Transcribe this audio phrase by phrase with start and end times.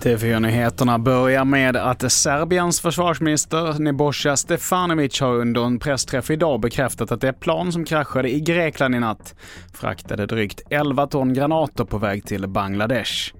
[0.00, 7.20] TV4-nyheterna börjar med att Serbiens försvarsminister Nebojsa Stefanovic har under en pressträff idag bekräftat att
[7.20, 9.34] det plan som kraschade i Grekland i natt
[9.72, 13.34] fraktade drygt 11 ton granater på väg till Bangladesh.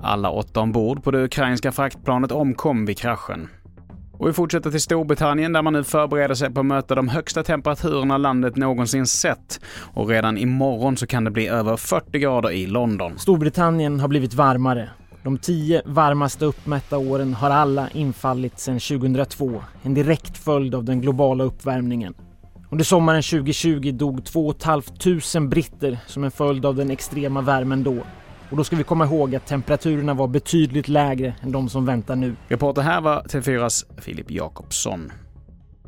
[0.00, 3.48] Alla åtta ombord på det ukrainska fraktplanet omkom vid kraschen.
[4.24, 7.42] Och vi fortsätter till Storbritannien där man nu förbereder sig på att möta de högsta
[7.42, 9.60] temperaturerna landet någonsin sett.
[9.94, 13.18] Och redan imorgon så kan det bli över 40 grader i London.
[13.18, 14.90] Storbritannien har blivit varmare.
[15.22, 21.00] De tio varmaste uppmätta åren har alla infallit sedan 2002, en direkt följd av den
[21.00, 22.14] globala uppvärmningen.
[22.70, 27.96] Under sommaren 2020 dog 2 500 britter som en följd av den extrema värmen då.
[28.50, 32.16] Och då ska vi komma ihåg att temperaturerna var betydligt lägre än de som väntar
[32.16, 32.36] nu.
[32.48, 35.12] Reporter här var TV4s Filip Jakobsson.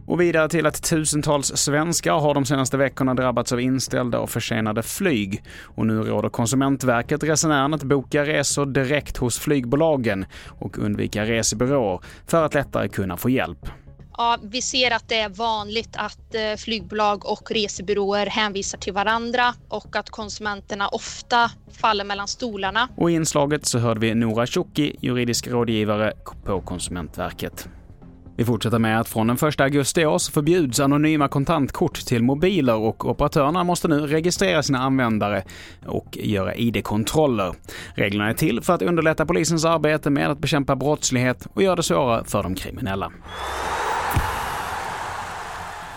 [0.06, 4.82] Och vidare till att tusentals svenskar har de senaste veckorna drabbats av inställda och försenade
[4.82, 5.42] flyg.
[5.62, 12.44] Och nu råder Konsumentverket resenärerna att boka resor direkt hos flygbolagen och undvika resebyråer för
[12.44, 13.68] att lättare kunna få hjälp.
[14.18, 19.54] Ja, vi ser att det är vanligt att eh, flygbolag och resebyråer hänvisar till varandra
[19.68, 21.50] och att konsumenterna ofta
[21.80, 22.88] faller mellan stolarna.
[22.96, 26.12] Och i inslaget så hörde vi Nora Tjocki, juridisk rådgivare
[26.44, 27.68] på Konsumentverket.
[28.36, 32.22] Vi fortsätter med att från den 1 augusti i år så förbjuds anonyma kontantkort till
[32.22, 35.44] mobiler och operatörerna måste nu registrera sina användare
[35.86, 37.54] och göra ID-kontroller.
[37.94, 41.82] Reglerna är till för att underlätta polisens arbete med att bekämpa brottslighet och göra det
[41.82, 43.12] svårare för de kriminella.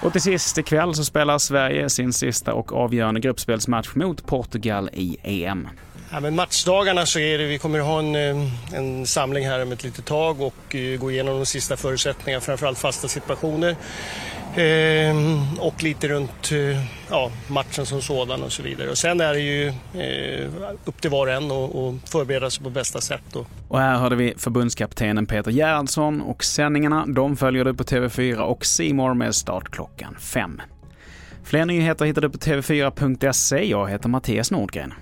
[0.01, 5.17] Och till sist ikväll så spelar Sverige sin sista och avgörande gruppspelsmatch mot Portugal i
[5.23, 5.67] EM.
[6.11, 9.71] Ja, men matchdagarna så är det, vi kommer ha en, eh, en samling här om
[9.71, 13.75] ett litet tag och eh, gå igenom de sista förutsättningarna, framförallt fasta situationer.
[14.55, 18.89] Ehm, och lite runt eh, ja, matchen som sådan och så vidare.
[18.89, 20.49] Och sen är det ju eh,
[20.85, 23.23] upp till var och en att förbereda sig på bästa sätt.
[23.31, 23.45] Då.
[23.67, 28.65] Och här hörde vi förbundskaptenen Peter Gerhardsson och sändningarna de följer du på TV4 och
[28.65, 30.61] Simor med start klockan fem.
[31.43, 33.69] Fler nyheter hittar du på tv4.se.
[33.69, 34.93] Jag heter Mattias Nordgren.